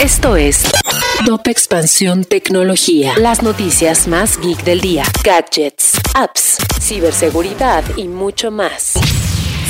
[0.00, 0.62] Esto es
[1.26, 3.14] Top Expansión Tecnología.
[3.18, 5.02] Las noticias más geek del día.
[5.24, 8.92] Gadgets, apps, ciberseguridad y mucho más.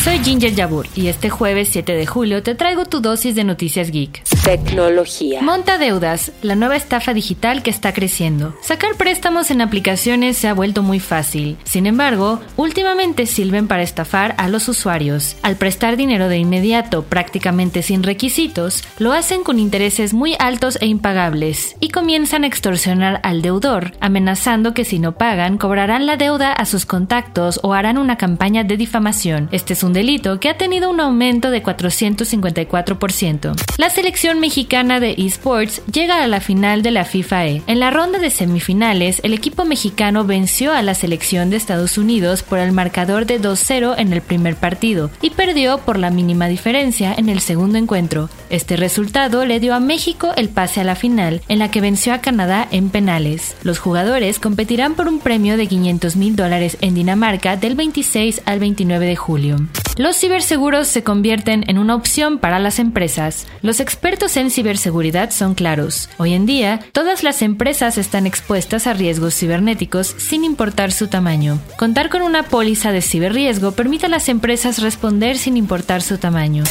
[0.05, 3.91] Soy Ginger Yabur y este jueves 7 de julio te traigo tu dosis de noticias
[3.91, 4.23] geek.
[4.49, 5.43] Tecnología.
[5.43, 8.57] Monta deudas, la nueva estafa digital que está creciendo.
[8.63, 11.59] Sacar préstamos en aplicaciones se ha vuelto muy fácil.
[11.65, 15.37] Sin embargo, últimamente sirven para estafar a los usuarios.
[15.43, 20.87] Al prestar dinero de inmediato, prácticamente sin requisitos, lo hacen con intereses muy altos e
[20.87, 26.55] impagables y comienzan a extorsionar al deudor, amenazando que si no pagan cobrarán la deuda
[26.55, 29.51] a sus contactos o harán una campaña de difamación.
[29.53, 33.55] Este es un delito que ha tenido un aumento de 454%.
[33.77, 37.63] La selección mexicana de esports llega a la final de la FIFA E.
[37.67, 42.43] En la ronda de semifinales, el equipo mexicano venció a la selección de Estados Unidos
[42.43, 47.15] por el marcador de 2-0 en el primer partido y perdió por la mínima diferencia
[47.17, 48.31] en el segundo encuentro.
[48.51, 52.15] Este resultado le dio a México el pase a la final, en la que venció
[52.15, 53.57] a Canadá en penales.
[53.63, 58.59] Los jugadores competirán por un premio de 500 mil dólares en Dinamarca del 26 al
[58.61, 59.57] 29 de julio.
[59.99, 63.49] Los ciberseguros se convierten en una opción para las empresas.
[63.63, 66.09] Los expertos en ciberseguridad son claros.
[66.19, 71.59] Hoy en día, todas las empresas están expuestas a riesgos cibernéticos sin importar su tamaño.
[71.77, 76.63] Contar con una póliza de ciberriesgo permite a las empresas responder sin importar su tamaño.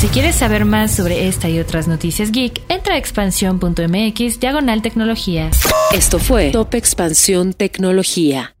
[0.00, 5.48] Si quieres saber más sobre esta y otras noticias geek, entra a expansión.mx diagonal tecnología.
[5.94, 8.55] Esto fue Top Expansión Tecnología.